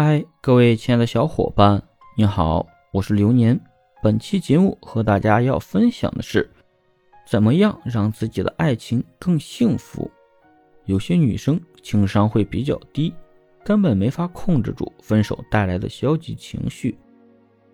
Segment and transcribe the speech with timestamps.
[0.00, 1.82] 嗨，各位亲爱的小伙伴，
[2.16, 3.58] 你好，我是流年。
[4.00, 6.48] 本期节目和大家要分享的是，
[7.26, 10.08] 怎么样让自己的爱情更幸福。
[10.84, 13.12] 有些女生情商会比较低，
[13.64, 16.96] 根本没法控制住分手带来的消极情绪。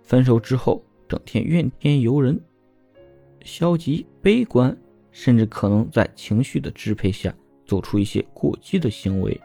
[0.00, 2.40] 分手之后，整天怨天尤人，
[3.40, 4.76] 消极悲观，
[5.10, 7.34] 甚至可能在情绪的支配下
[7.66, 9.40] 做出一些过激的行为。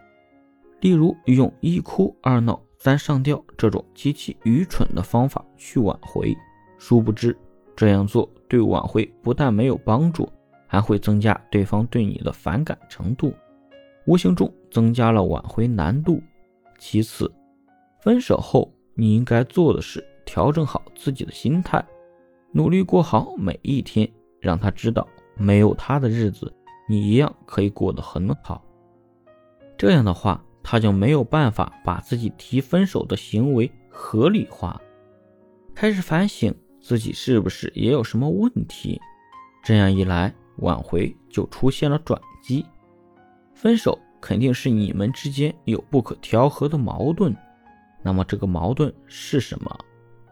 [0.81, 6.35] 例如用一哭二闹三上吊这种极其愚蠢的方法去挽回，
[6.77, 7.35] 殊不知
[7.75, 10.31] 这样做对挽回不但没有帮助，
[10.67, 13.33] 还会增加对方对你的反感程度，
[14.05, 16.21] 无形中增加了挽回难度。
[16.77, 17.31] 其次，
[17.99, 21.83] 分手后你应该做的是调整好自己的心态，
[22.51, 24.07] 努力过好每一天，
[24.39, 25.05] 让他知道
[25.35, 26.53] 没有他的日子
[26.87, 28.63] 你一样可以过得很好。
[29.75, 30.43] 这样的话。
[30.69, 34.81] 他就没有办法把自己提分手的行为合理化，
[35.73, 38.99] 开始反省自己是不是也有什么问题。
[39.63, 42.65] 这样一来，挽回就出现了转机。
[43.53, 47.33] 分手肯定是你们之间有不可调和的矛盾，
[48.03, 49.73] 那么这个矛盾是什么？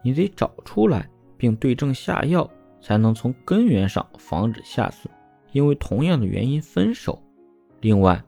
[0.02, 2.46] 你得找出来并对症下药，
[2.82, 5.08] 才能从根源上防止下次
[5.52, 7.22] 因为同样的原因分手。
[7.80, 8.22] 另外，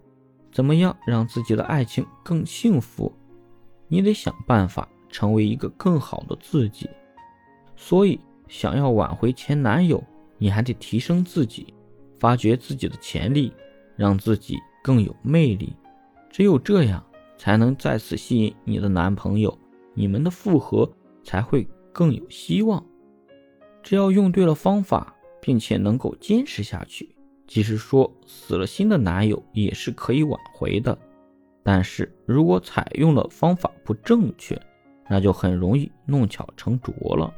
[0.58, 3.12] 怎么样让自己的爱情更幸福？
[3.86, 6.90] 你得想办法成为一个更好的自己。
[7.76, 10.02] 所以，想要挽回前男友，
[10.36, 11.72] 你还得提升自己，
[12.18, 13.52] 发掘自己的潜力，
[13.94, 15.76] 让自己更有魅力。
[16.28, 19.56] 只有这样，才能再次吸引你的男朋友，
[19.94, 20.92] 你们的复合
[21.22, 22.84] 才会更有希望。
[23.80, 27.14] 只要用对了方法，并且能够坚持下去。
[27.48, 30.96] 即使说死了心的男友也是可以挽回的，
[31.64, 34.60] 但是如果采用了方法不正确，
[35.08, 37.34] 那就很容易弄巧成拙了。